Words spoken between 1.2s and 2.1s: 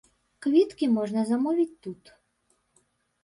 замовіць тут.